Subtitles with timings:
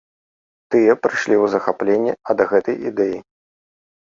[0.75, 3.17] Тыя прыйшлі ў захапленне ад гэтай ідэі.